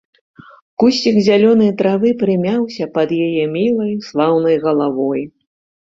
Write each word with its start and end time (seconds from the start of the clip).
Кусцік 0.83 1.19
зялёнай 1.27 1.71
травы 1.83 2.09
прымяўся 2.23 2.91
пад 2.99 3.09
яе 3.27 3.43
мілай, 3.55 3.93
слаўнай 4.11 4.55
галавой. 4.69 5.21